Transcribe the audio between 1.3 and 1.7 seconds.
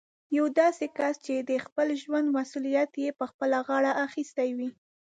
د